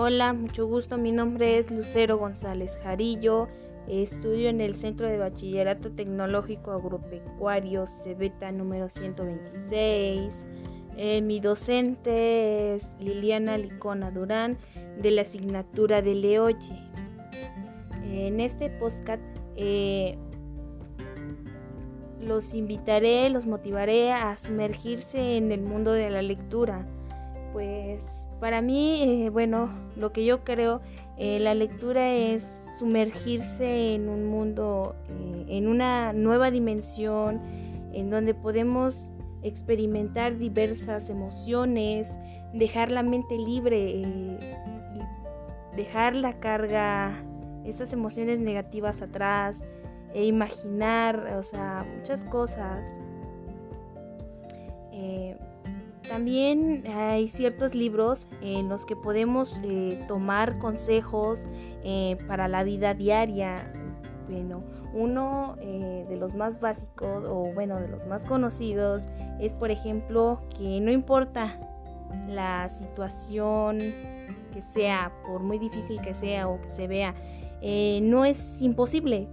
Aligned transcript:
Hola, 0.00 0.32
mucho 0.32 0.64
gusto. 0.68 0.96
Mi 0.96 1.10
nombre 1.10 1.58
es 1.58 1.72
Lucero 1.72 2.18
González 2.18 2.78
Jarillo. 2.84 3.48
Estudio 3.88 4.48
en 4.48 4.60
el 4.60 4.76
Centro 4.76 5.08
de 5.08 5.18
Bachillerato 5.18 5.90
Tecnológico 5.90 6.70
Agropecuario 6.70 7.88
Cebeta 8.04 8.52
número 8.52 8.88
126. 8.90 10.46
Eh, 10.96 11.20
mi 11.20 11.40
docente 11.40 12.76
es 12.76 12.88
Liliana 13.00 13.58
Licona 13.58 14.12
Durán 14.12 14.56
de 15.02 15.10
la 15.10 15.22
asignatura 15.22 16.00
de 16.00 16.14
Leoye. 16.14 16.78
En 18.04 18.38
este 18.38 18.70
podcast 18.70 19.20
eh, 19.56 20.16
los 22.20 22.54
invitaré, 22.54 23.30
los 23.30 23.46
motivaré 23.46 24.12
a 24.12 24.36
sumergirse 24.36 25.38
en 25.38 25.50
el 25.50 25.62
mundo 25.62 25.90
de 25.90 26.08
la 26.08 26.22
lectura. 26.22 26.86
Pues 27.52 28.04
para 28.40 28.60
mí, 28.62 29.02
eh, 29.02 29.30
bueno, 29.30 29.70
lo 29.96 30.12
que 30.12 30.24
yo 30.24 30.44
creo, 30.44 30.80
eh, 31.16 31.38
la 31.40 31.54
lectura 31.54 32.12
es 32.12 32.46
sumergirse 32.78 33.94
en 33.94 34.08
un 34.08 34.26
mundo, 34.26 34.94
eh, 35.08 35.46
en 35.48 35.66
una 35.66 36.12
nueva 36.12 36.50
dimensión, 36.50 37.40
en 37.92 38.10
donde 38.10 38.34
podemos 38.34 38.94
experimentar 39.42 40.38
diversas 40.38 41.10
emociones, 41.10 42.08
dejar 42.52 42.90
la 42.90 43.02
mente 43.02 43.36
libre, 43.36 44.02
dejar 45.76 46.14
la 46.14 46.38
carga, 46.38 47.22
esas 47.64 47.92
emociones 47.92 48.40
negativas 48.40 49.02
atrás, 49.02 49.56
e 50.14 50.24
imaginar, 50.24 51.36
o 51.38 51.42
sea, 51.42 51.84
muchas 51.96 52.24
cosas. 52.24 52.84
También 56.08 56.84
hay 56.86 57.28
ciertos 57.28 57.74
libros 57.74 58.26
en 58.40 58.68
los 58.68 58.86
que 58.86 58.96
podemos 58.96 59.52
eh, 59.62 60.02
tomar 60.08 60.58
consejos 60.58 61.40
eh, 61.84 62.16
para 62.26 62.48
la 62.48 62.64
vida 62.64 62.94
diaria. 62.94 63.72
Bueno, 64.28 64.62
uno 64.94 65.56
eh, 65.60 66.06
de 66.08 66.16
los 66.16 66.34
más 66.34 66.60
básicos 66.60 67.24
o 67.28 67.52
bueno, 67.54 67.78
de 67.78 67.88
los 67.88 68.06
más 68.06 68.24
conocidos 68.24 69.02
es 69.38 69.52
por 69.52 69.70
ejemplo 69.70 70.40
que 70.56 70.80
no 70.80 70.90
importa 70.90 71.58
la 72.26 72.70
situación 72.70 73.78
que 74.52 74.62
sea, 74.62 75.12
por 75.26 75.42
muy 75.42 75.58
difícil 75.58 76.00
que 76.00 76.14
sea 76.14 76.48
o 76.48 76.60
que 76.62 76.70
se 76.70 76.86
vea, 76.86 77.14
no 78.02 78.24
es 78.24 78.62
imposible. 78.62 79.28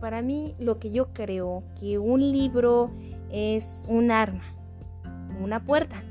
para 0.00 0.20
mí 0.20 0.54
lo 0.58 0.78
que 0.78 0.90
yo 0.90 1.12
creo 1.14 1.62
que 1.80 1.98
un 1.98 2.20
libro 2.20 2.90
es 3.30 3.86
un 3.88 4.10
arma 4.10 4.55
una 5.40 5.64
puerta. 5.64 6.02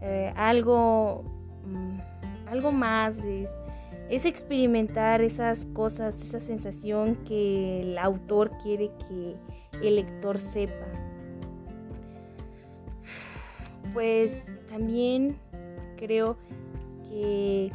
Eh, 0.00 0.32
algo, 0.36 1.24
mm, 1.64 2.48
algo 2.48 2.72
más 2.72 3.16
es, 3.18 3.48
experimentar 4.26 5.22
esas 5.22 5.64
cosas, 5.66 6.20
esa 6.20 6.38
sensación 6.38 7.16
que 7.24 7.80
el 7.80 7.98
autor 7.98 8.50
quiere 8.62 8.90
que 9.08 9.36
el 9.80 9.96
lector 9.96 10.38
sepa. 10.38 10.86
Pues 13.94 14.44
también 14.68 15.38
creo 15.96 16.36
que 17.08 17.70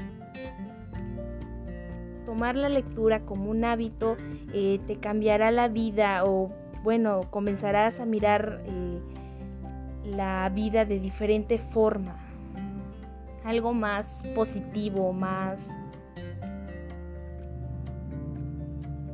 tomar 2.25 2.55
la 2.55 2.69
lectura 2.69 3.21
como 3.21 3.49
un 3.49 3.65
hábito 3.65 4.15
eh, 4.53 4.79
te 4.85 4.97
cambiará 4.97 5.49
la 5.49 5.69
vida 5.69 6.23
o 6.23 6.51
bueno, 6.83 7.21
comenzarás 7.31 7.99
a 7.99 8.05
mirar 8.05 8.61
eh, 8.65 9.01
la 10.07 10.49
vida 10.49 10.85
de 10.85 10.99
diferente 10.99 11.57
forma, 11.57 12.15
algo 13.43 13.73
más 13.73 14.23
positivo, 14.35 15.13
más 15.13 15.59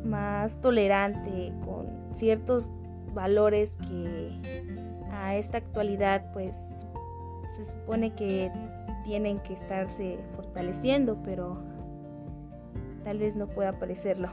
más 0.04 0.60
tolerante 0.62 1.54
con 1.66 1.88
ciertos 2.16 2.70
valores 3.14 3.76
que 3.78 4.32
a 5.12 5.36
esta 5.36 5.58
actualidad 5.58 6.32
pues 6.34 6.56
se 7.56 7.66
supone 7.66 8.14
que 8.14 8.52
tienen 9.06 9.40
que 9.40 9.54
estarse 9.54 10.20
fortaleciendo, 10.36 11.18
pero 11.24 11.58
tal 13.04 13.18
vez 13.18 13.36
no 13.36 13.48
pueda 13.48 13.80
parecerlo. 13.80 14.30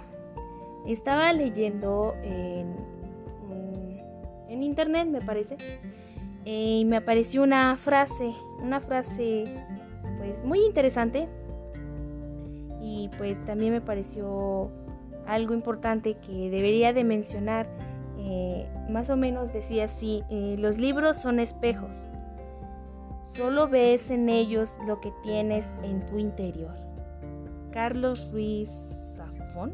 Estaba 0.87 1.32
leyendo 1.32 2.15
en, 2.22 2.75
en 4.49 4.62
internet, 4.62 5.09
me 5.09 5.20
parece, 5.20 5.56
y 6.44 6.84
me 6.86 6.96
apareció 6.96 7.42
una 7.42 7.76
frase, 7.76 8.32
una 8.62 8.80
frase 8.80 9.44
pues 10.18 10.44
muy 10.44 10.64
interesante 10.64 11.28
y 12.80 13.10
pues 13.18 13.42
también 13.44 13.72
me 13.72 13.80
pareció 13.80 14.70
algo 15.26 15.54
importante 15.54 16.14
que 16.14 16.50
debería 16.50 16.92
de 16.92 17.04
mencionar. 17.04 17.68
Eh, 18.18 18.68
más 18.90 19.08
o 19.10 19.16
menos 19.16 19.52
decía 19.52 19.84
así, 19.84 20.22
eh, 20.30 20.56
los 20.58 20.78
libros 20.78 21.16
son 21.16 21.40
espejos, 21.40 21.96
solo 23.24 23.68
ves 23.68 24.10
en 24.10 24.28
ellos 24.28 24.76
lo 24.86 25.00
que 25.00 25.12
tienes 25.22 25.66
en 25.82 26.04
tu 26.06 26.18
interior. 26.18 26.74
Carlos 27.70 28.30
Ruiz 28.32 28.68
Zafón. 29.16 29.72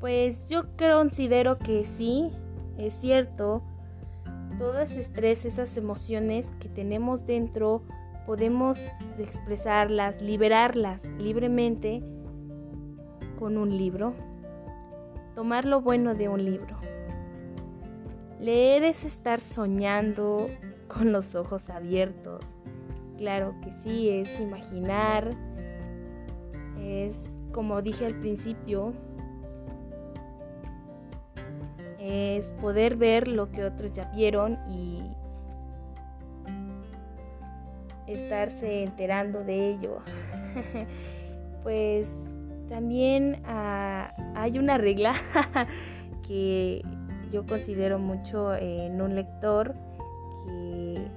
Pues 0.00 0.46
yo 0.46 0.64
considero 0.76 1.56
que 1.56 1.84
sí, 1.84 2.30
es 2.76 2.94
cierto, 2.94 3.62
todo 4.58 4.80
ese 4.80 5.00
estrés, 5.00 5.44
esas 5.44 5.76
emociones 5.76 6.52
que 6.60 6.68
tenemos 6.68 7.26
dentro, 7.26 7.82
podemos 8.26 8.78
expresarlas, 9.18 10.20
liberarlas 10.22 11.04
libremente 11.18 12.02
con 13.38 13.58
un 13.58 13.76
libro. 13.76 14.14
Tomar 15.34 15.64
lo 15.64 15.80
bueno 15.80 16.14
de 16.14 16.28
un 16.28 16.44
libro. 16.44 16.76
Leer 18.40 18.84
es 18.84 19.04
estar 19.04 19.40
soñando 19.40 20.46
con 20.88 21.12
los 21.12 21.34
ojos 21.34 21.68
abiertos. 21.70 22.44
Claro 23.16 23.54
que 23.62 23.72
sí, 23.82 24.08
es 24.08 24.40
imaginar, 24.40 25.30
es 26.80 27.30
como 27.52 27.80
dije 27.80 28.04
al 28.04 28.18
principio, 28.18 28.92
es 32.04 32.50
poder 32.52 32.96
ver 32.96 33.28
lo 33.28 33.50
que 33.50 33.64
otros 33.64 33.92
ya 33.94 34.04
vieron 34.14 34.58
y 34.68 35.02
estarse 38.06 38.82
enterando 38.82 39.42
de 39.42 39.70
ello. 39.70 39.98
pues 41.62 42.06
también 42.68 43.40
ah, 43.46 44.12
hay 44.34 44.58
una 44.58 44.76
regla 44.76 45.14
que 46.28 46.82
yo 47.30 47.46
considero 47.46 47.98
mucho 47.98 48.54
en 48.54 49.00
un 49.00 49.14
lector 49.14 49.74
que 50.44 51.08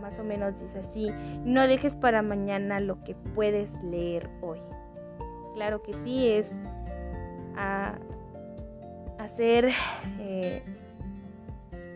más 0.00 0.18
o 0.18 0.24
menos 0.24 0.60
dice 0.60 0.78
así, 0.78 1.10
no 1.44 1.66
dejes 1.66 1.96
para 1.96 2.22
mañana 2.22 2.80
lo 2.80 3.02
que 3.02 3.14
puedes 3.34 3.82
leer 3.82 4.30
hoy. 4.40 4.60
Claro 5.54 5.82
que 5.82 5.92
sí, 6.04 6.28
es 6.28 6.58
a, 7.56 7.98
hacer, 9.20 9.70
eh, 10.18 10.62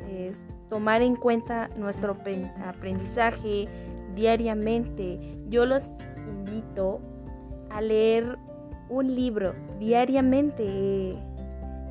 es 0.09 0.37
tomar 0.69 1.03
en 1.03 1.17
cuenta 1.17 1.69
nuestro 1.77 2.17
aprendizaje 2.65 3.69
diariamente. 4.15 5.39
Yo 5.49 5.67
los 5.67 5.83
invito 6.29 7.01
a 7.71 7.81
leer 7.81 8.39
un 8.89 9.15
libro 9.15 9.55
diariamente, 9.79 11.17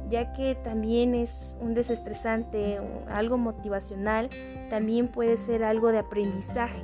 ya 0.09 0.33
que 0.33 0.55
también 0.55 1.15
es 1.15 1.57
un 1.59 1.73
desestresante, 1.73 2.79
algo 3.07 3.37
motivacional, 3.37 4.29
también 4.69 5.07
puede 5.07 5.37
ser 5.37 5.63
algo 5.63 5.91
de 5.91 5.99
aprendizaje. 5.99 6.81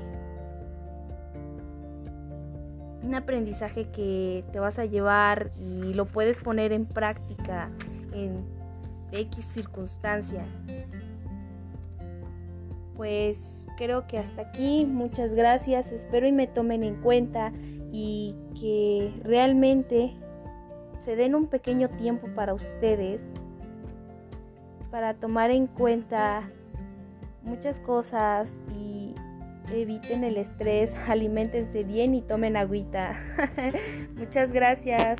Un 3.04 3.16
aprendizaje 3.16 3.90
que 3.90 4.44
te 4.52 4.60
vas 4.60 4.78
a 4.78 4.86
llevar 4.86 5.52
y 5.58 5.94
lo 5.94 6.06
puedes 6.06 6.40
poner 6.42 6.74
en 6.74 6.86
práctica 6.86 7.70
en 8.14 8.44
X 9.12 9.46
circunstancia. 9.46 10.46
Pues 12.96 13.68
creo 13.78 14.08
que 14.08 14.18
hasta 14.18 14.42
aquí, 14.42 14.86
muchas 14.86 15.34
gracias, 15.34 15.92
espero 15.92 16.28
y 16.28 16.32
me 16.32 16.48
tomen 16.48 16.84
en 16.84 16.96
cuenta 16.96 17.52
y 17.92 18.36
que 18.60 19.14
realmente 19.24 20.14
se 21.06 21.16
den 21.16 21.34
un 21.34 21.48
pequeño 21.48 21.90
tiempo 21.90 22.28
para 22.36 22.54
ustedes, 22.54 23.24
para 24.92 25.14
tomar 25.14 25.50
en 25.52 25.68
cuenta 25.68 26.50
muchas 27.44 27.80
cosas 27.80 28.50
y 28.76 29.16
eviten 29.74 30.24
el 30.24 30.38
estrés, 30.38 30.96
alimentense 31.08 31.84
bien 31.84 32.14
y 32.16 32.22
tomen 32.22 32.58
agüita. 32.58 33.18
muchas 34.16 34.52
gracias. 34.52 35.20